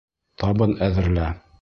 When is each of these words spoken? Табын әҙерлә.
Табын 0.43 0.73
әҙерлә. 0.89 1.33